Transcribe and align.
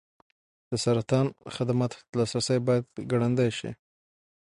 د 0.69 0.71
سرطان 0.83 1.25
خدماتو 1.55 1.97
ته 2.07 2.11
لاسرسی 2.19 2.57
باید 2.67 2.85
ګړندی 3.11 3.49
شي. 3.57 3.71